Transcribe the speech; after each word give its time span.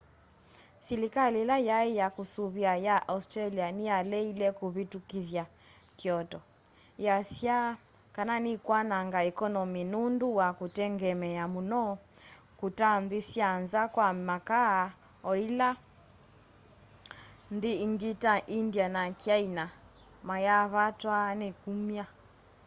silikali 0.85 1.41
ila 1.41 1.57
yai 1.69 1.95
ya 1.97 2.07
kusuvia 2.15 2.71
ya 2.87 2.95
australia 3.13 3.67
niyaleile 3.77 4.47
kuvitukithya 4.59 5.43
kyoto 5.99 6.39
iyasya 7.01 7.57
kana 8.15 8.35
nikwananga 8.45 9.19
ekonomi 9.31 9.81
nundu 9.93 10.27
wa 10.39 10.47
kutengemea 10.59 11.43
muno 11.53 11.83
kuta 12.59 12.89
nthi 13.03 13.19
sya 13.29 13.49
nza 13.61 13.81
kwa 13.93 14.07
makaa 14.29 14.81
o 15.29 15.31
ila 15.45 15.69
nthi 17.55 17.71
ingi 17.85 18.11
ta 18.23 18.33
india 18.59 18.87
na 18.95 19.03
kyaina 19.21 19.65
mayaavatwa 20.27 21.17
ni 21.39 21.49
kumya 21.61 22.05